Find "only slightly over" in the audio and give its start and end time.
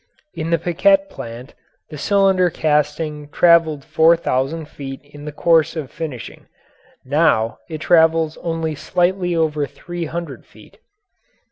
8.37-9.67